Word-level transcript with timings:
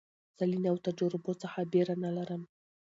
زه 0.37 0.43
له 0.51 0.57
نوو 0.65 0.83
تجربو 0.87 1.31
څخه 1.41 1.59
بېره 1.71 1.95
نه 2.03 2.09
لرم. 2.17 2.41